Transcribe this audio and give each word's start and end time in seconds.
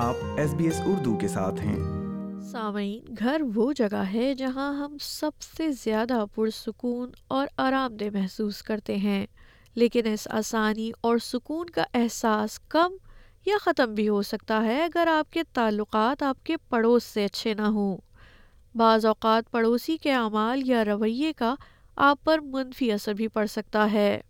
آپ 0.00 0.14
S 0.36 0.54
B 0.54 0.64
S 0.64 0.80
Urdu 0.86 1.16
کے 1.16 1.28
ساتھ 1.28 1.60
ہیں۔ 1.60 1.78
سامعین، 2.50 3.14
گھر 3.18 3.42
وہ 3.54 3.72
جگہ 3.72 4.02
ہے 4.12 4.34
جہاں 4.34 4.72
ہم 4.74 4.96
سب 5.00 5.30
سے 5.40 5.70
زیادہ 5.70 6.24
پرسکون 6.34 7.10
اور 7.28 7.46
آرام 7.56 7.96
دہ 7.96 8.04
محسوس 8.12 8.62
کرتے 8.62 8.96
ہیں، 8.96 9.26
لیکن 9.74 10.06
اس 10.06 10.28
آسانی 10.30 10.90
اور 11.00 11.18
سکون 11.18 11.70
کا 11.70 11.84
احساس 11.94 12.58
کم 12.58 12.96
یا 13.46 13.54
ختم 13.60 13.94
بھی 13.94 14.08
ہو 14.08 14.22
سکتا 14.22 14.62
ہے 14.62 14.84
اگر 14.84 15.06
آپ 15.06 15.32
کے 15.32 15.42
تعلقات 15.52 16.22
آپ 16.22 16.46
کے 16.46 16.56
پڑوس 16.56 17.04
سے 17.04 17.24
اچھے 17.24 17.54
نہ 17.54 17.68
ہوں۔ 17.68 17.96
بعض 18.74 19.06
اوقات 19.06 19.50
پڑوسی 19.50 19.96
کے 19.96 20.12
اعمال 20.12 20.68
یا 20.68 20.84
رویے 20.84 21.32
کا 21.32 21.54
آپ 21.96 22.24
پر 22.24 22.38
منفی 22.38 22.92
اثر 22.92 23.14
بھی 23.14 23.28
پڑ 23.28 23.46
سکتا 23.46 23.92
ہے۔ 23.92 24.20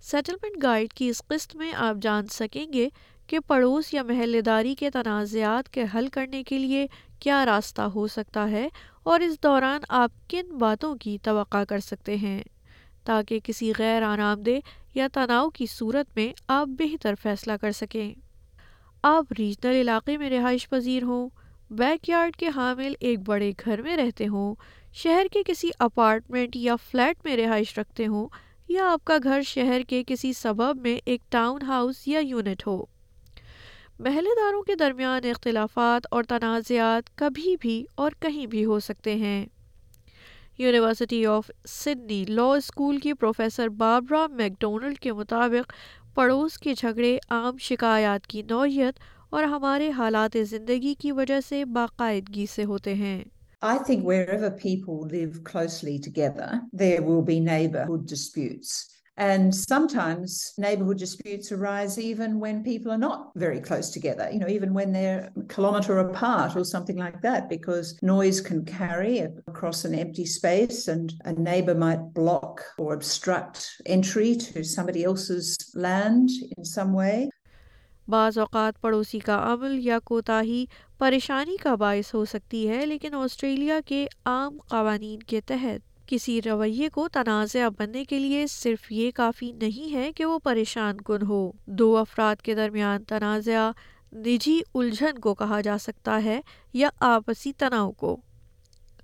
سیٹلمنٹ 0.00 0.62
گائیڈ 0.62 0.92
کی 0.92 1.08
اس 1.08 1.22
قسط 1.26 1.56
میں 1.56 1.72
آپ 1.72 1.96
جان 2.02 2.26
سکیں 2.26 2.72
گے 2.72 2.88
کہ 3.26 3.38
پڑوس 3.38 3.94
یا 3.94 4.02
محلے 4.02 4.40
داری 4.40 4.74
کے 4.74 4.90
تنازعات 4.90 5.68
کے 5.68 5.84
حل 5.94 6.08
کرنے 6.08 6.42
کے 6.42 6.58
لیے 6.58 6.86
کیا 7.20 7.46
راستہ 7.46 7.82
ہو 7.82 8.06
سکتا 8.06 8.50
ہے 8.50 8.68
اور 9.02 9.20
اس 9.20 9.42
دوران 9.42 9.80
آپ 9.88 10.10
کن 10.28 10.58
باتوں 10.58 10.96
کی 10.96 11.18
توقع 11.22 11.64
کر 11.64 11.78
سکتے 11.78 12.16
ہیں؟ 12.16 12.42
تاکہ 13.04 13.40
کسی 13.44 13.72
غیر 13.78 14.02
آرام 14.02 14.42
دہ 14.42 14.58
یا 14.94 15.08
تناؤ 15.12 15.50
کی 15.50 15.66
صورت 15.66 16.06
میں 16.16 16.32
آپ 16.48 16.66
بہتر 16.68 17.14
فیصلہ 17.22 17.52
کر 17.60 17.72
سکیں۔ 17.72 18.14
آپ 19.02 19.24
ریجنل 19.38 19.74
علاقے 19.74 20.16
میں 20.16 20.30
رہائش 20.30 20.68
پذیر 20.68 21.02
ہوں، 21.02 21.28
بیک 21.70 22.08
یارڈ 22.08 22.36
کے 22.36 22.48
حامل 22.56 22.92
ایک 23.00 23.18
بڑے 23.20 23.52
گھر 23.64 23.82
میں 23.82 23.96
رہتے 23.96 24.26
ہوں، 24.26 24.54
شہر 24.92 25.26
کے 25.32 25.42
کسی 25.46 25.70
اپارٹمنٹ 25.78 26.56
یا 26.56 26.76
فلیٹ 26.76 27.24
میں 27.24 27.36
رہائش 27.36 27.78
رکھتے 27.78 28.06
ہوں، 28.06 28.28
یا 28.68 28.92
آپ 28.92 29.04
کا 29.04 29.16
گھر 29.22 29.42
شہر 29.42 29.80
کے 29.88 30.02
کسی 30.06 30.32
سبب 30.32 30.76
میں 30.80 30.98
ایک 31.04 31.20
ٹاؤن 31.28 31.62
ہاؤس 31.62 32.08
یا 32.08 32.18
یونٹ 32.18 32.66
ہو۔ 32.66 32.95
محلے 34.00 34.30
داروں 34.36 34.62
کے 34.62 34.74
درمیان 34.74 35.24
اختلافات 35.24 36.06
اور 36.10 36.24
تنازعات 36.24 37.14
کبھی 37.14 37.54
بھی 37.60 37.84
اور 37.94 38.10
کہیں 38.20 38.46
بھی 38.46 38.64
ہو 38.64 38.78
سکتے 38.80 39.14
ہیں 39.14 39.46
university 40.58 41.24
of 41.26 41.50
Sydney 41.68 42.24
law 42.24 42.44
school 42.46 42.98
کی 42.98 43.12
پروفیسر 43.12 43.68
بابرا 43.68 44.26
میکڈونلڈ 44.26 44.98
کے 44.98 45.12
مطابق 45.12 45.72
پڑوس 46.14 46.58
کے 46.58 46.74
جھگڑے 46.74 47.16
عام 47.30 47.56
شکایات 47.58 48.26
کی 48.26 48.42
نوعیت 48.42 48.98
اور 49.30 49.44
ہمارے 49.44 49.90
حالات 49.90 50.36
زندگی 50.50 50.94
کی 50.94 51.12
وجہ 51.12 51.40
سے 51.40 51.64
باقاعدگی 51.64 52.46
سے 52.46 52.64
ہوتے 52.64 52.94
ہیں 52.94 53.22
I 53.62 53.78
think 53.78 54.04
wherever 54.04 54.50
people 54.52 55.06
live 55.08 55.42
closely 55.42 55.98
together, 55.98 56.60
there 56.74 57.02
will 57.02 57.22
be 57.22 57.40
neighbourhood 57.40 58.06
disputes. 58.06 58.95
And 59.18 59.54
sometimes 59.54 60.52
neighbourhood 60.58 60.98
disputes 60.98 61.50
arise 61.50 61.98
even 61.98 62.38
when 62.38 62.62
people 62.62 62.92
are 62.92 62.98
not 62.98 63.30
very 63.34 63.60
close 63.60 63.88
together, 63.90 64.28
you 64.30 64.38
know, 64.38 64.48
even 64.48 64.74
when 64.74 64.92
they're 64.92 65.32
a 65.36 65.42
kilometre 65.44 65.98
apart 66.00 66.54
or 66.54 66.64
something 66.64 66.98
like 66.98 67.22
that, 67.22 67.48
because 67.48 67.98
noise 68.02 68.42
can 68.42 68.64
carry 68.66 69.20
across 69.20 69.86
an 69.86 69.94
empty 69.94 70.26
space 70.26 70.88
and 70.88 71.14
a 71.24 71.32
neighbour 71.32 71.74
might 71.74 72.12
block 72.12 72.60
or 72.76 72.92
obstruct 72.92 73.80
entry 73.86 74.34
to 74.34 74.62
somebody 74.62 75.04
else's 75.04 75.56
land 75.74 76.28
in 76.58 76.64
some 76.64 76.92
way. 76.92 77.30
بعض 78.08 78.38
اوقات 78.38 78.80
پڑوسی 78.80 79.18
کا 79.18 79.38
عمل 79.52 79.78
یا 79.82 79.98
کوتاہی 80.04 80.64
پریشانی 80.98 81.56
کا 81.62 81.74
باعث 81.74 82.14
ہو 82.14 82.24
سکتی 82.24 82.68
ہے 82.68 82.84
لیکن 82.86 83.14
آسٹریلیا 83.14 83.80
کے 83.86 84.06
عام 84.24 84.58
قوانین 84.68 85.22
کے 85.22 85.40
تحت 85.40 85.95
کسی 86.06 86.42
رویے 86.42 86.88
کو 86.88 87.08
تنازع 87.08 87.68
بننے 87.78 88.04
کے 88.04 88.18
لیے 88.18 88.46
صرف 88.46 88.92
یہ 88.92 89.10
کافی 89.10 89.52
نہیں 89.52 89.94
ہے 89.94 90.12
کہ 90.12 90.24
وہ 90.24 90.38
پریشان 90.38 91.00
کن 91.00 91.26
ہو۔ 91.26 91.52
دو 91.66 91.96
افراد 91.96 92.42
کے 92.42 92.54
درمیان 92.54 93.04
تنازع 93.04 93.70
نجی 94.12 94.60
الجھن 94.74 95.18
کو 95.18 95.34
کہا 95.34 95.60
جا 95.60 95.78
سکتا 95.78 96.24
ہے 96.24 96.40
یا 96.72 96.88
آپسی 97.00 97.52
تناؤ 97.52 97.92
کو۔ 97.92 98.16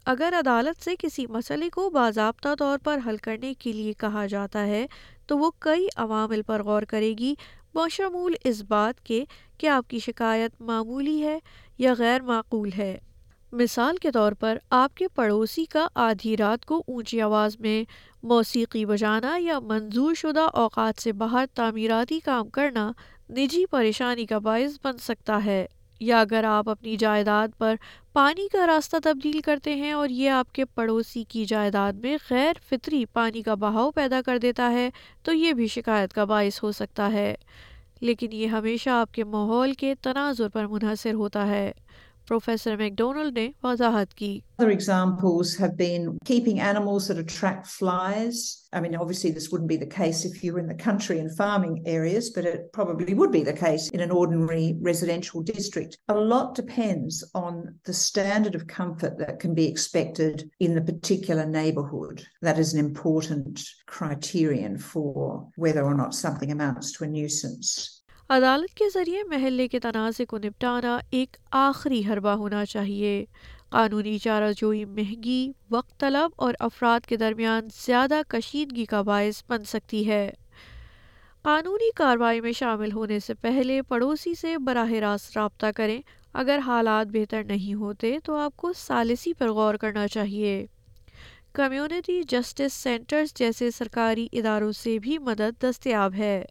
اگر 0.06 0.34
عدالت 0.38 0.84
سے 0.84 0.90
کسی 0.98 1.26
مسئلے 1.26 1.70
کو 1.70 1.90
باضابطہ 1.90 2.48
طور 2.58 2.78
پر 2.84 2.98
حل 3.06 3.16
کرنے 3.16 3.54
کے 3.54 3.72
لیے 3.72 3.92
کہا 3.92 4.26
جاتا 4.26 4.66
ہے، 4.66 4.86
تو 5.26 5.38
وہ 5.38 5.50
کئی 5.58 5.86
عوامل 5.96 6.42
پر 6.42 6.62
غور 6.62 6.82
کرے 6.82 7.14
گی۔ 7.18 7.34
بشمول 7.74 8.34
اس 8.44 8.62
بات 8.62 9.04
کے 9.04 9.24
کہ 9.58 9.66
آپ 9.66 9.88
کی 9.88 9.98
شکایت 9.98 10.60
معمولی 10.60 11.22
ہے 11.22 11.38
یا 11.78 11.94
غیر 11.98 12.20
معقول 12.20 12.70
ہے۔ 12.78 12.98
مثال 13.52 13.96
کے 13.96 14.10
طور 14.10 14.32
پر 14.32 14.58
آپ 14.70 14.96
کے 14.96 15.08
پڑوسی 15.08 15.64
کا 15.64 15.88
آدھی 15.94 16.36
رات 16.36 16.64
کو 16.64 16.82
اونچی 16.86 17.20
آواز 17.20 17.56
میں 17.60 17.84
موسیقی 18.22 18.86
بجانا 18.86 19.36
یا 19.38 19.58
منظور 19.58 20.14
شدہ 20.14 20.40
اوقات 20.40 21.02
سے 21.02 21.12
باہر 21.12 21.44
تعمیراتی 21.54 22.20
کام 22.20 22.48
کرنا 22.48 22.92
نجی 23.30 23.66
پریشانی 23.66 24.26
کا 24.26 24.38
باعث 24.38 24.78
بن 24.84 24.98
سکتا 24.98 25.44
ہے۔ 25.44 25.66
یا 26.00 26.20
اگر 26.20 26.44
آپ 26.44 26.68
اپنی 26.68 26.96
جائیداد 26.96 27.48
پر 27.58 27.74
پانی 28.12 28.48
کا 28.48 28.66
راستہ 28.66 28.96
تبدیل 29.04 29.40
کرتے 29.40 29.74
ہیں 29.74 29.92
اور 29.92 30.08
یہ 30.08 30.30
آپ 30.30 30.52
کے 30.52 30.64
پڑوسی 30.64 31.24
کی 31.24 31.44
جائیداد 31.44 31.92
میں 31.92 32.16
غیر 32.30 32.52
فطری 32.70 33.04
پانی 33.04 33.42
کا 33.42 33.54
بہاؤ 33.54 33.90
پیدا 33.90 34.20
کر 34.26 34.38
دیتا 34.38 34.70
ہے، 34.70 34.90
تو 35.22 35.32
یہ 35.32 35.52
بھی 35.52 35.66
شکایت 35.66 36.12
کا 36.12 36.24
باعث 36.24 36.62
ہو 36.62 36.72
سکتا 36.72 37.12
ہے۔ 37.12 37.34
لیکن 38.00 38.28
یہ 38.32 38.46
ہمیشہ 38.46 38.90
آپ 38.90 39.14
کے 39.14 39.24
ماحول 39.24 39.72
کے 39.72 39.94
تناظر 40.02 40.48
پر 40.48 40.66
منحصر 40.66 41.14
ہوتا 41.14 41.46
ہے۔ 41.46 41.72
پروفیسر 42.28 42.76
میکڈونلڈ 42.76 43.38
نے 43.38 43.50
وضاحت 43.62 44.14
کی۔ 44.14 44.40
نیبرہ 44.58 44.72
عدالت 68.34 68.74
کے 68.74 68.84
ذریعے 68.94 69.22
محلے 69.22 69.68
کے 69.68 69.80
تنازع 69.80 70.24
کو 70.24 70.38
نپٹانا 70.38 70.98
ایک 71.10 71.36
آخری 71.50 72.02
حربہ 72.06 72.28
ہونا 72.28 72.64
چاہیے۔ 72.64 73.24
قانونی 73.68 74.18
چارہ 74.18 74.52
جوئی 74.56 74.84
مہنگی، 74.84 75.52
وقت 75.70 76.00
طلب 76.00 76.30
اور 76.36 76.54
افراد 76.60 77.06
کے 77.06 77.16
درمیان 77.16 77.68
زیادہ 77.86 78.20
کشیدگی 78.28 78.84
کا 78.84 79.02
باعث 79.02 79.42
بن 79.48 79.64
سکتی 79.64 80.08
ہے۔ 80.08 80.30
قانونی 81.42 81.90
کارروائی 81.94 82.40
میں 82.40 82.52
شامل 82.52 82.92
ہونے 82.92 83.18
سے 83.18 83.34
پہلے 83.34 83.82
پڑوسی 83.82 84.34
سے 84.34 84.58
براہ 84.58 84.92
راست 84.92 85.38
رابطہ 85.38 85.66
کریں۔ 85.76 86.02
اگر 86.32 86.58
حالات 86.66 87.06
بہتر 87.06 87.44
نہیں 87.44 87.74
ہوتے 87.74 88.18
تو 88.24 88.36
آپ 88.36 88.56
کو 88.56 88.72
سالسی 88.72 89.32
پر 89.32 89.50
غور 89.50 89.74
کرنا 89.74 90.08
چاہیے۔ 90.08 90.66
کمیونٹی 91.52 92.22
جسٹس 92.22 92.72
سینٹرز 92.72 93.34
جیسے 93.34 93.70
سرکاری 93.70 94.28
اداروں 94.32 94.72
سے 94.72 94.98
بھی 94.98 95.18
مدد 95.18 95.62
دستیاب 95.62 96.14
ہے۔ 96.14 96.44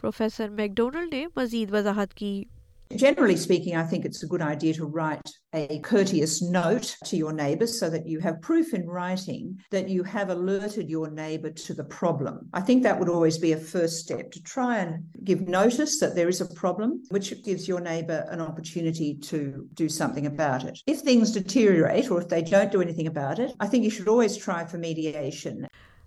پروفیسر 0.00 0.48
میک 0.48 0.76
ڈونل 0.76 1.08
نے 1.12 1.26
مزید 1.36 1.74
وضاحت 1.74 2.14
کی۔ 2.14 2.42
Generally 2.90 3.34
speaking 3.34 3.74
I 3.76 3.88
think 3.88 4.06
it's 4.06 4.24
good 4.32 4.42
idea 4.42 4.72
to 4.78 4.86
write 4.96 5.28
a 5.56 5.78
courteous 5.84 6.42
note 6.42 6.86
to 7.10 7.16
your 7.16 7.32
neighbour 7.32 7.66
so 7.66 7.88
that 7.88 8.06
you 8.06 8.20
have 8.24 8.32
proof 8.46 8.72
in 8.72 8.88
writing 8.94 9.52
that 9.72 9.90
you 9.90 10.02
have 10.14 10.30
alerted 10.30 10.90
your 10.90 11.08
neighbour 11.10 11.50
to 11.66 11.74
the 11.74 11.82
problem 11.98 12.38
I 12.52 12.64
think 12.66 12.84
that 12.84 13.00
would 13.00 13.08
always 13.08 13.38
be 13.40 13.52
a 13.52 13.58
first 13.60 13.84
step 13.84 14.32
to 14.32 14.40
try 14.54 14.78
and 14.78 15.28
give 15.28 15.38
notice 15.48 16.00
that 16.00 16.16
there 16.16 16.26
is 16.26 16.42
a 16.42 16.48
problem 16.60 16.96
which 17.12 17.32
gives 17.46 17.68
your 17.68 17.80
neighbour 17.80 18.20
an 18.30 18.40
opportunity 18.40 19.12
to 19.30 19.38
do 19.78 19.88
something 20.14 20.26
about 20.26 20.64
it 20.64 20.82
if 20.86 21.02
things 21.02 21.34
to 21.34 21.40
tour 21.52 21.78
right 21.78 22.10
or 22.10 22.22
if 22.22 22.30
they 22.30 22.40
don't 22.50 22.72
do 22.72 22.80
anything 22.94 23.08
about 23.08 23.40
it 23.40 23.50
I 23.58 23.70
think 23.70 23.84
you 23.84 23.90
should 23.90 24.08
always 24.08 24.38
try 24.44 24.66
for 24.70 24.80
mediation 24.80 25.62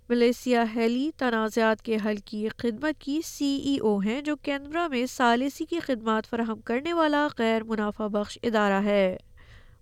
Melissa 0.09 0.63
Healey 0.75 1.11
تنازعات 1.17 1.81
کے 1.81 1.97
حل 2.05 2.15
کی 2.15 2.47
خدمت 2.57 3.01
کی 3.01 3.21
سی 3.25 3.45
ای 3.45 3.77
او 3.77 3.97
ہیں 3.97 4.21
جو 4.21 4.35
Canberra 4.35 4.87
میں 4.87 5.05
سالسی 5.05 5.65
کی 5.65 5.79
خدمات 5.79 6.27
فراہم 6.27 6.61
کرنے 6.61 6.93
والا 6.93 7.27
غیر 7.37 7.63
منافع 7.63 8.07
بخش 8.07 8.37
ادارہ 8.43 8.83
ہے۔ 8.83 9.17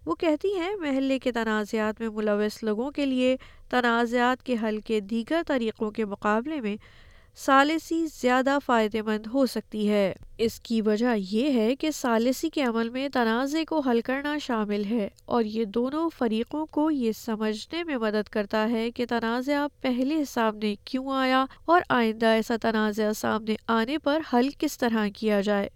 وہ 0.06 0.16
کہتی 0.16 0.56
ہیں، 0.56 0.76
محلے 0.76 1.20
کے 1.20 1.32
تنازعات 1.32 2.02
میں 2.02 2.10
ملوث 2.10 2.64
لوگوں 2.64 2.92
کے 2.92 3.06
لیے 3.06 3.38
تنازعات 3.70 4.44
کے 4.44 4.56
حل 4.64 4.80
کے 4.80 5.00
دیگر 5.00 5.42
طریقوں 5.48 5.92
کے 5.92 6.06
مقابلے 6.06 6.62
میں 6.62 6.78
سالسی 7.36 8.06
زیادہ 8.06 8.58
فائدہ 8.66 9.02
مند 9.02 9.28
ہو 9.34 9.46
سکتی 9.46 9.90
ہے۔ 9.90 10.14
اس 10.38 10.60
کی 10.60 10.82
وجہ 10.82 11.16
یہ 11.18 11.54
ہے 11.54 11.76
کہ 11.76 11.92
سالسی 11.92 12.50
کے 12.50 12.64
عمل 12.64 12.90
میں 12.90 13.10
تنازع 13.10 13.60
کو 13.68 13.80
حل 13.80 14.02
کرنا 14.02 14.38
شامل 14.38 14.84
ہے 14.86 15.10
اور 15.26 15.44
یہ 15.44 15.66
دونوں 15.66 16.10
فریقوں 16.18 16.66
کو 16.66 16.92
یہ 16.92 17.12
سمجھنے 17.12 17.84
میں 17.84 17.98
مدد 17.98 18.30
کرتا 18.30 18.70
ہے 18.70 18.92
کہ 18.92 19.06
تنازع 19.10 19.68
پہلے 19.82 20.26
سامنے 20.26 20.76
کیوں 20.86 21.12
آیا 21.12 21.46
اور 21.66 21.82
آئندہ 21.90 22.26
ایسا 22.26 22.56
تنازع 22.62 23.12
سامنے 23.16 23.56
آنے 23.68 23.98
پر 23.98 24.22
حل 24.34 24.50
کس 24.58 24.78
طرح 24.78 25.08
کیا 25.16 25.42
جائے۔ 25.42 25.70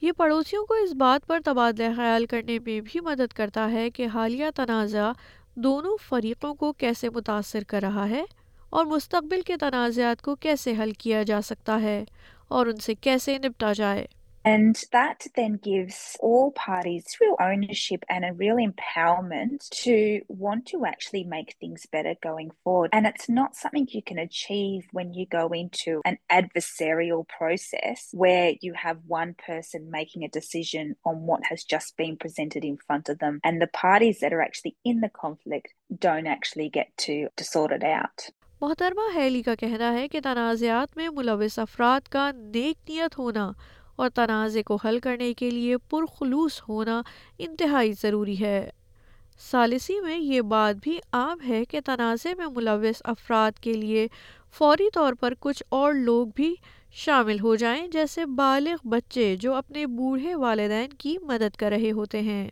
یہ 0.00 0.12
پڑوسیوں 0.12 0.64
کو 0.64 0.74
اس 0.74 0.92
بات 0.92 1.26
پر 1.26 1.38
تبادلہ 1.44 1.96
خیال 1.96 2.26
کرنے 2.26 2.58
میں 2.58 2.80
بھی 2.80 3.00
مدد 3.00 3.32
کرتا 3.32 3.72
ہے 3.72 3.90
کہ 3.90 4.06
حالیہ 4.06 4.46
تنازع 4.56 5.12
دونوں 5.54 5.96
فریقوں 6.08 6.54
کو 6.54 6.72
کیسے 6.72 7.08
متاثر 7.08 7.64
کر 7.68 7.80
رہا 7.82 8.08
ہے۔ 8.08 8.24
اور 8.70 8.86
مستقبل 8.86 9.40
کے 9.46 9.56
تنازعات 9.60 10.22
کو 10.22 10.34
کیسے 10.40 10.72
حل 10.78 10.92
کیا 10.98 11.22
جا 11.26 11.40
سکتا 11.44 11.80
ہے 11.82 12.04
اور 12.48 12.66
ان 12.66 12.76
سے 12.86 12.94
کیسے 12.94 13.36
نپٹا 13.44 13.72
جائے 13.76 14.06
And 14.44 14.82
that 14.92 15.26
then 15.36 15.56
gives 15.62 16.16
all 16.20 16.52
parties 16.52 17.04
real 17.20 17.36
ownership 17.38 18.04
and 18.08 18.24
a 18.24 18.32
real 18.32 18.56
empowerment 18.56 19.68
to 19.82 20.22
want 20.28 20.64
to 20.68 20.86
actually 20.86 21.24
make 21.24 21.56
things 21.60 21.84
better 21.92 22.14
going 22.22 22.50
forward. 22.64 22.90
And 22.94 23.06
it's 23.06 23.28
not 23.28 23.54
something 23.54 23.86
you 23.90 24.02
can 24.02 24.18
achieve 24.18 24.86
when 24.92 25.12
you 25.12 25.26
go 25.26 25.48
into 25.48 26.00
an 26.06 26.16
adversarial 26.30 27.28
process 27.28 28.08
where 28.12 28.54
you 28.62 28.72
have 28.72 28.98
one 29.06 29.34
person 29.34 29.90
making 29.90 30.24
a 30.24 30.28
decision 30.28 30.96
on 31.04 31.26
what 31.26 31.44
has 31.50 31.62
just 31.62 31.96
been 31.98 32.16
presented 32.16 32.64
in 32.64 32.78
front 32.86 33.10
of 33.10 33.18
them. 33.18 33.40
And 33.44 33.60
the 33.60 33.66
parties 33.66 34.20
that 34.20 34.32
are 34.32 34.40
actually 34.40 34.76
in 34.84 35.00
the 35.00 35.10
conflict 35.10 35.68
don't 35.98 36.26
actually 36.26 36.70
get 36.70 36.96
to, 36.98 37.28
to 37.36 37.44
sort 37.44 37.72
it 37.72 37.84
out. 37.84 38.30
محترمہ 38.60 39.18
Healey 39.18 39.42
کا 39.42 39.54
کہنا 39.54 39.92
ہے 39.92 40.08
کہ 40.08 40.20
تنازعات 40.20 40.96
میں 40.96 41.08
ملوث 41.08 41.58
افراد 41.58 42.08
کا 42.08 42.30
نیک 42.30 42.90
نیت 42.90 43.18
ہونا 43.18 43.52
اور 43.96 44.08
تنازع 44.08 44.60
کو 44.66 44.78
حل 44.84 44.98
کرنے 44.98 45.34
کے 45.34 45.50
لیے 45.50 45.76
پرخلوص 45.78 46.60
ہونا 46.68 47.02
انتہائی 47.38 47.92
ضروری 47.92 48.40
ہے۔ 48.40 48.70
ثالثی 49.50 50.00
میں 50.00 50.18
یہ 50.18 50.40
بات 50.40 50.74
بھی 50.82 50.98
عام 51.12 51.38
ہے 51.48 51.64
کہ 51.64 51.80
تنازع 51.84 52.28
میں 52.38 52.46
ملوث 52.46 53.02
افراد 53.04 53.58
کے 53.58 53.72
لیے 53.72 54.08
فوری 54.52 54.90
طور 54.94 55.12
پر 55.12 55.34
کچھ 55.40 55.62
اور 55.68 55.92
لوگ 55.92 56.26
بھی 56.34 56.54
شامل 56.92 57.40
ہو 57.40 57.54
جائیں، 57.54 57.88
جیسے 57.88 58.26
بالغ 58.26 58.88
بچے 58.88 59.36
جو 59.36 59.54
اپنے 59.54 59.86
بوڑھے 59.86 60.34
والدین 60.34 60.90
کی 60.98 61.18
مدد 61.22 61.56
کر 61.56 61.70
رہے 61.70 61.90
ہوتے 61.90 62.20
ہیں۔ 62.20 62.50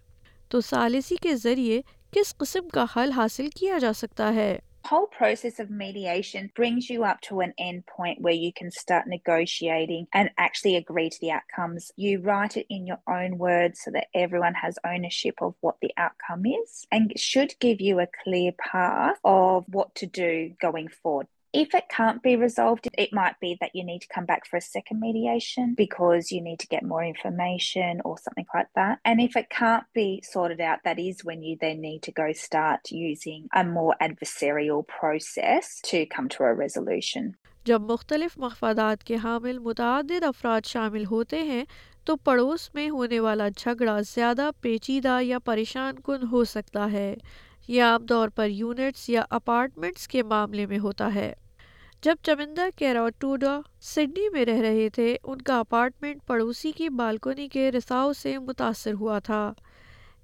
تو 0.48 0.60
ثالثی 0.60 1.16
کے 1.16 1.36
ذریعے 1.36 1.82
کس 2.10 2.36
قسم 2.36 2.68
کا 2.68 2.84
حل 2.96 3.12
حاصل 3.12 3.48
کیا 3.48 3.78
جا 3.78 3.92
سکتا 3.92 4.34
ہے؟ 4.34 4.58
Whole 4.88 5.06
process 5.06 5.58
of 5.58 5.68
mediation 5.70 6.50
brings 6.56 6.88
you 6.88 7.04
up 7.04 7.20
to 7.20 7.40
an 7.40 7.52
end 7.58 7.84
point 7.86 8.22
where 8.22 8.32
you 8.32 8.50
can 8.50 8.70
start 8.70 9.06
negotiating 9.06 10.06
and 10.14 10.30
actually 10.38 10.76
agree 10.76 11.10
to 11.10 11.18
the 11.20 11.30
outcomes. 11.30 11.92
You 11.96 12.22
write 12.22 12.56
it 12.56 12.64
in 12.70 12.86
your 12.86 13.00
own 13.06 13.36
words 13.36 13.80
so 13.84 13.90
that 13.90 14.06
everyone 14.14 14.54
has 14.54 14.78
ownership 14.86 15.34
of 15.42 15.54
what 15.60 15.76
the 15.82 15.92
outcome 15.98 16.46
is 16.46 16.86
and 16.90 17.12
should 17.16 17.54
give 17.60 17.82
you 17.82 18.00
a 18.00 18.08
clear 18.24 18.52
path 18.52 19.16
of 19.24 19.64
what 19.68 19.94
to 19.96 20.06
do 20.06 20.54
going 20.58 20.88
forward. 20.88 21.26
If 21.54 21.74
it 21.74 21.88
can't 21.88 22.22
be 22.22 22.36
resolved, 22.36 22.88
it 22.98 23.10
might 23.10 23.40
be 23.40 23.56
that 23.62 23.70
you 23.74 23.82
need 23.82 24.00
to 24.00 24.08
come 24.14 24.26
back 24.26 24.46
for 24.46 24.58
a 24.58 24.60
second 24.60 25.00
mediation 25.00 25.74
because 25.74 26.30
you 26.30 26.42
need 26.42 26.58
to 26.60 26.66
get 26.66 26.82
more 26.82 27.02
information 27.02 28.02
or 28.04 28.18
something 28.18 28.44
like 28.54 28.68
that. 28.74 28.98
And 29.04 29.18
if 29.18 29.34
it 29.34 29.48
can't 29.48 29.84
be 29.94 30.22
sorted 30.22 30.60
out, 30.60 30.80
that 30.84 30.98
is 30.98 31.24
when 31.24 31.42
you 31.42 31.56
then 31.58 31.80
need 31.80 32.02
to 32.02 32.12
go 32.12 32.32
start 32.34 32.90
using 32.90 33.48
a 33.54 33.64
more 33.64 33.96
adversarial 33.98 34.86
process 34.86 35.80
to 35.84 36.04
come 36.06 36.28
to 36.30 36.44
a 36.44 36.54
resolution. 36.54 37.34
جب 37.64 37.80
مختلف 37.80 38.38
مفادات 38.38 39.02
کے 39.04 39.16
حامل 39.22 39.58
متعدد 39.58 40.24
افراد 40.24 40.66
شامل 40.66 41.04
ہوتے 41.10 41.42
ہیں 41.42 41.64
تو 42.04 42.16
پڑوس 42.16 42.68
میں 42.74 42.88
ہونے 42.90 43.20
والا 43.20 43.48
جھگڑا 43.48 44.00
زیادہ 44.00 44.50
پیچیدہ 44.60 45.18
یا 45.22 45.38
پریشان 45.44 45.98
کن 46.04 46.26
ہو 46.32 46.44
سکتا 46.44 46.90
ہے 46.92 47.14
یہ 47.68 47.82
عام 47.82 48.06
طور 48.06 48.28
پر 48.28 48.48
یونٹس 48.48 49.08
یا 49.08 49.24
اپارٹمنٹس 49.30 50.08
کے 50.08 50.22
معاملے 50.22 50.66
میں 50.66 50.78
ہوتا 50.78 51.14
ہے۔ 51.14 51.34
جب 52.02 52.16
چمندہ 52.22 52.62
کیراٹوڈا 52.76 53.60
سڈنی 53.80 54.28
میں 54.28 54.44
رہ 54.44 54.60
رہے 54.60 54.88
تھے، 54.88 55.16
ان 55.24 55.42
کا 55.42 55.60
اپارٹمنٹ 55.60 56.26
پڑوسی 56.26 56.72
کی 56.72 56.88
بالکنی 56.88 57.48
کے 57.48 57.72
رساؤ 57.72 58.12
سے 58.12 58.38
متاثر 58.38 58.92
ہوا 58.92 59.18
تھا۔ 59.18 59.52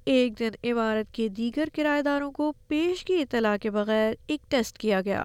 ایک 0.05 0.39
دن 0.39 0.51
عمارت 0.65 1.15
کے 1.15 1.29
دیگر 1.29 1.69
کرایہ 1.75 2.03
داروں 2.03 2.33
کو 2.33 2.53
پیش 2.69 3.05
کی 3.05 3.23
اطلاع 3.23 3.57
کے 3.57 3.71
بغیر 3.71 4.13
ایک 4.27 4.51
ٹیسٹ 4.51 4.79
کیا 4.79 5.01
گیا۔ 5.01 5.25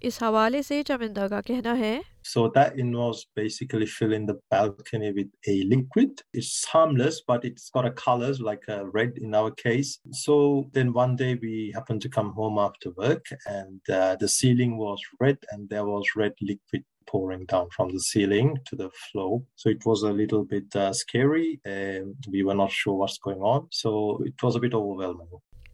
اس 0.00 0.22
حوالے 0.22 0.62
سے 0.62 0.82
چمندہ 0.82 1.26
کا 1.30 1.40
کہنا 1.40 1.78
ہے 1.78 2.00
So 2.22 2.50
that 2.54 2.78
involves 2.78 3.26
basically 3.34 3.86
filling 3.86 4.26
the 4.26 4.38
balcony 4.50 5.12
with 5.12 5.28
a 5.46 5.64
liquid. 5.64 6.20
It's 6.32 6.64
harmless, 6.64 7.22
but 7.26 7.44
it's 7.44 7.70
got 7.70 7.86
a 7.86 7.90
colors 7.90 8.40
like 8.40 8.64
a 8.68 8.86
red 8.86 9.12
in 9.16 9.34
our 9.34 9.50
case. 9.50 9.98
So 10.12 10.68
then 10.72 10.92
one 10.92 11.16
day 11.16 11.38
we 11.40 11.72
happened 11.74 12.02
to 12.02 12.08
come 12.08 12.32
home 12.32 12.58
after 12.58 12.90
work 12.90 13.26
and 13.46 13.80
uh, 13.90 14.16
the 14.16 14.28
ceiling 14.28 14.76
was 14.76 15.00
red 15.20 15.38
and 15.50 15.68
there 15.68 15.84
was 15.84 16.04
red 16.16 16.34
liquid 16.40 16.84
pouring 17.06 17.44
down 17.46 17.68
from 17.76 17.90
the 17.90 18.00
ceiling 18.00 18.56
to 18.66 18.76
the 18.76 18.90
floor. 18.90 19.42
So 19.56 19.68
it 19.68 19.84
was 19.84 20.02
a 20.02 20.12
little 20.12 20.44
bit 20.44 20.74
uh, 20.76 20.92
scary 20.92 21.60
and 21.64 22.14
we 22.30 22.42
were 22.44 22.54
not 22.54 22.70
sure 22.70 22.94
what's 22.94 23.18
going 23.18 23.40
on. 23.40 23.68
So 23.72 24.22
it 24.24 24.40
was 24.42 24.56
a 24.56 24.60
bit 24.60 24.74
overwhelming. 24.74 25.28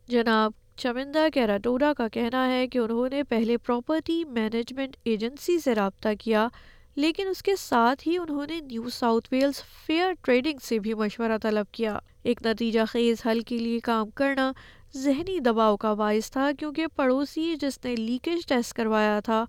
جناب 0.09 0.55
چمندہ 0.77 1.27
کیراٹوڈا 1.35 1.93
کا 1.93 2.09
کہنا 2.09 2.51
ہے 2.53 2.67
کہ 2.69 2.79
انہوں 2.79 3.09
نے 3.09 3.23
پہلے 3.23 3.57
property 3.57 4.25
management 4.25 4.97
agency 5.05 5.59
سے 5.59 5.75
رابطہ 5.75 6.09
کیا، 6.21 6.49
لیکن 6.97 7.29
اس 7.29 7.43
کے 7.43 7.57
ساتھ 7.57 8.09
ہی 8.09 8.17
انہوں 8.19 8.47
نے 8.47 8.61
New 8.61 8.91
South 8.91 9.29
Wales 9.33 9.63
Fair 9.87 10.13
Trading 10.23 10.59
سے 10.63 10.79
بھی 10.79 10.95
مشورہ 10.95 11.39
طلب 11.43 11.67
کیا۔ 11.73 11.99
ایک 12.23 12.47
نتیجہ 12.47 12.81
خیز 12.89 13.27
حل 13.27 13.41
کے 13.41 13.59
لیے 13.59 13.81
کام 13.81 14.11
کرنا 14.11 14.53
ذہنی 14.95 15.39
دباؤ 15.41 15.77
کا 15.77 15.95
باعث 15.95 16.31
تھا، 16.31 16.51
کیونکہ 16.59 16.87
پڑوسی 16.87 17.55
جس 17.61 17.79
نے 17.85 17.97
لیکیج 17.97 18.47
ٹیسٹ 18.47 18.73
کروایا 18.73 19.21
تھا، 19.21 19.45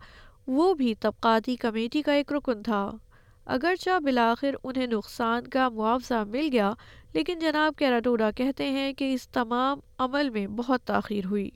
وہ 0.47 0.73
بھی 0.73 0.93
طبقاتی 0.95 1.55
کمیٹی 1.55 2.01
کا 2.01 2.13
ایک 2.13 2.33
رکن 2.33 2.63
تھا۔ 2.63 2.91
اگرچہ 3.45 3.99
بلاخر 3.99 4.55
انہیں 4.63 4.87
نقصان 4.87 5.47
کا 5.47 5.69
معاوضہ 5.69 6.23
مل 6.27 6.49
گیا 6.51 6.73
لیکن 7.17 7.39
جناب 7.39 7.73
کیرا 7.77 7.99
ڈا 8.15 8.31
کہ 8.93 9.13
اس 9.13 9.29
تمام 9.29 9.79
عمل 9.97 10.29
میں 10.29 10.47
بہت 10.47 10.83
تاخیر 10.83 11.25
ہوئی۔ 11.25 11.49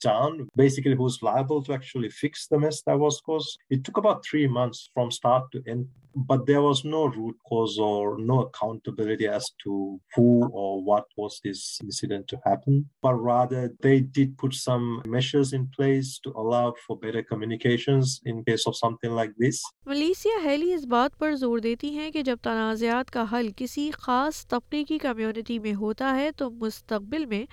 Down 0.00 0.48
basically 0.56 0.94
who's 0.94 1.18
liable 1.22 1.62
to 1.64 1.72
actually 1.72 2.10
fix 2.10 2.46
the 2.48 2.58
mess 2.58 2.82
that 2.82 2.98
was 2.98 3.20
caused. 3.20 3.58
It 3.70 3.84
took 3.84 3.96
about 3.96 4.24
three 4.24 4.46
months 4.46 4.90
from 4.94 5.10
start 5.10 5.44
to 5.52 5.62
end, 5.66 5.88
but 6.14 6.46
there 6.46 6.62
was 6.62 6.84
no 6.84 7.06
root 7.06 7.36
cause 7.48 7.78
or 7.78 8.18
no 8.18 8.40
accountability 8.40 9.26
as 9.28 9.50
to 9.64 10.00
who 10.16 10.48
or 10.52 10.82
what 10.82 11.04
was 11.16 11.40
this 11.44 11.78
incident 11.82 12.26
to 12.28 12.40
happen. 12.44 12.88
But 13.02 13.14
rather, 13.14 13.72
they 13.82 14.00
did 14.00 14.36
put 14.38 14.54
some 14.54 15.02
measures 15.06 15.52
in 15.52 15.68
place 15.76 16.18
to 16.24 16.30
allow 16.36 16.74
for 16.86 16.96
better 16.96 17.22
communications 17.22 18.20
in 18.24 18.44
case 18.44 18.66
of 18.66 18.76
something 18.76 19.12
like 19.20 19.34
this. 19.38 19.62
Melissa 19.86 20.32
Healey 20.44 20.72
اس 20.74 20.86
بات 20.86 21.18
پر 21.18 21.34
زور 21.36 21.58
دیتی 21.58 21.88
ہیں 21.90 22.10
کہ 22.10 22.22
جب 22.22 22.36
تنازعات 22.42 23.10
کا 23.10 23.24
حل 23.32 23.48
کسی 23.56 23.90
خاص 23.98 24.46
طبقے 24.48 24.84
کی 24.84 24.98
کمیونٹی 24.98 25.58
میں 25.58 25.74
ہوتا 25.74 26.14
ہے 26.16 26.30
تو 26.36 26.50
مستقبل 26.50 27.26
میں 27.26 27.44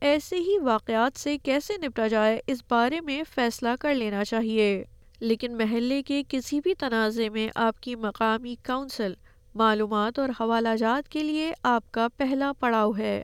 ایسے 0.00 0.36
ہی 0.36 0.58
واقعات 0.58 1.18
سے 1.18 1.36
کیسے 1.38 1.74
نپٹا 1.82 2.06
جائے 2.08 2.40
اس 2.46 2.62
بارے 2.68 3.00
میں 3.00 3.22
فیصلہ 3.34 3.68
کر 3.80 3.94
لینا 3.94 4.24
چاہیے 4.24 4.82
لیکن 5.20 5.56
محلے 5.56 6.02
کے 6.02 6.22
کسی 6.28 6.60
بھی 6.60 6.74
تنازع 6.74 7.28
میں 7.32 7.48
آپ 7.54 7.80
کی 7.80 7.94
مقامی 7.94 8.54
کونسل 8.66 9.14
معلومات 9.54 10.18
اور 10.18 10.28
حوالہ 10.40 10.76
جات 10.78 11.08
کے 11.08 11.22
لیے 11.22 11.52
آپ 11.62 11.90
کا 11.92 12.08
پہلا 12.16 12.52
پڑاؤ 12.52 12.92
ہے 12.98 13.22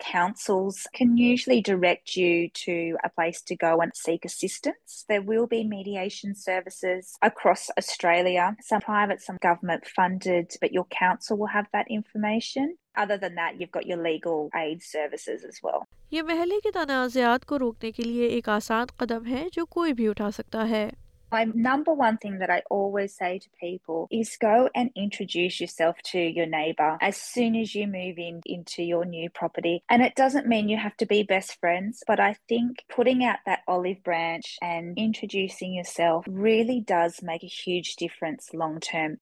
Councils 0.00 0.86
can 0.94 1.16
usually 1.16 1.60
direct 1.60 2.16
you 2.16 2.48
to 2.54 2.96
a 3.04 3.10
place 3.10 3.42
to 3.42 3.56
go 3.56 3.80
and 3.80 3.92
seek 3.94 4.24
assistance. 4.24 5.04
There 5.08 5.20
will 5.22 5.46
be 5.46 5.64
mediation 5.64 6.34
services 6.34 7.12
across 7.22 7.68
Australia, 7.76 8.56
some 8.62 8.80
private, 8.80 9.20
some 9.20 9.38
government 9.42 9.86
funded, 9.86 10.56
but 10.62 10.72
your 10.72 10.86
council 10.86 11.36
will 11.36 11.48
have 11.48 11.66
that 11.72 11.90
information. 11.90 12.76
Other 12.94 13.16
than 13.16 13.34
that, 13.36 13.60
you've 13.60 13.72
got 13.72 13.86
your 13.86 14.02
legal 14.02 14.50
aid 14.54 14.82
services 14.82 15.44
as 15.44 15.60
well. 15.62 15.86
یہ 16.12 16.22
محلے 16.22 16.58
کے 16.64 16.70
تنازعات 16.70 17.44
کو 17.46 17.58
روکنے 17.58 17.90
کے 17.92 18.02
لیے 18.02 18.26
ایک 18.28 18.48
آسان 18.48 18.86
قدم 18.96 19.26
ہے 19.26 19.46
جو 19.52 19.64
کوئی 19.76 19.92
بھی 20.00 20.08
اٹھا 20.08 20.30
سکتا 20.38 20.68
ہے 20.68 20.88
My 21.32 21.44
number 21.44 21.94
one 21.94 22.18
thing 22.18 22.40
that 22.40 22.50
I 22.50 22.62
always 22.68 23.14
say 23.16 23.38
to 23.38 23.48
people 23.58 24.06
is 24.10 24.36
go 24.36 24.68
and 24.74 24.90
introduce 24.94 25.62
yourself 25.62 25.96
to 26.08 26.18
your 26.18 26.44
neighbour 26.44 26.98
as 27.00 27.16
soon 27.16 27.56
as 27.56 27.74
you 27.74 27.86
move 27.86 28.18
in 28.18 28.42
into 28.44 28.82
your 28.82 29.06
new 29.06 29.30
property. 29.30 29.82
And 29.88 30.02
it 30.02 30.14
doesn't 30.14 30.46
mean 30.46 30.68
you 30.68 30.76
have 30.76 30.98
to 30.98 31.06
be 31.06 31.22
best 31.22 31.58
friends, 31.58 32.02
but 32.06 32.20
I 32.20 32.36
think 32.50 32.84
putting 32.96 33.24
out 33.24 33.38
that 33.46 33.62
olive 33.66 34.02
branch 34.02 34.58
and 34.60 34.98
introducing 34.98 35.72
yourself 35.72 36.26
really 36.28 36.80
does 36.80 37.22
make 37.22 37.42
a 37.42 37.46
huge 37.46 37.96
difference 37.96 38.52
long 38.52 38.78
term. 38.80 39.16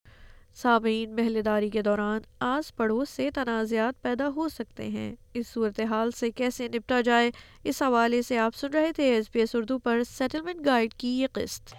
سامعین 0.54 1.16
محلے 1.16 1.42
داری 1.42 1.70
کے 1.70 1.82
دوران 1.82 2.20
آس 2.40 2.76
پڑوس 2.76 3.08
سے 3.08 3.30
تنازعات 3.30 4.02
پیدا 4.02 4.28
ہو 4.36 4.48
سکتے 4.48 4.88
ہیں۔ 4.88 5.14
اس 5.34 5.46
صورتحال 5.48 6.10
سے 6.10 6.30
کیسے 6.30 6.68
نپٹا 6.68 7.00
جائے، 7.00 7.30
اس 7.64 7.82
حوالے 7.82 8.22
سے 8.22 8.38
آپ 8.38 8.54
سن 8.54 8.68
رہے 8.68 8.92
تھے 8.92 9.14
ایس 9.14 9.26
بی 9.32 9.40
ایس 9.40 9.54
اردو 9.54 9.78
پر 9.78 10.02
سیٹلمنٹ 10.10 10.66
گائیڈ 10.66 10.94
کی 10.94 11.08
یہ 11.08 11.26
قسط۔ 11.32 11.74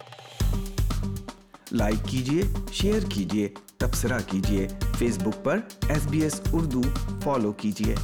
لائک 1.72 2.08
کیجیے 2.08 2.42
شیئر 2.72 3.00
کیجیے 3.08 3.48
تبصرہ 3.78 4.18
کیجیے 4.26 4.68
فیس 4.98 5.18
بک 5.18 5.44
پر 5.44 5.58
S 5.88 6.06
B 6.06 6.20
S 6.20 6.40
Urdu 6.52 6.82
follow 7.22 7.52
کیجیے 7.52 7.94